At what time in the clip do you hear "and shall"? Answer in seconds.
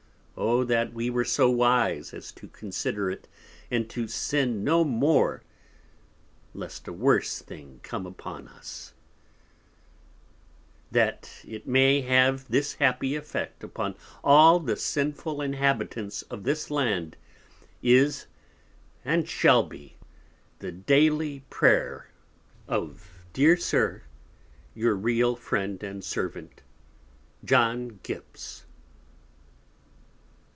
19.05-19.61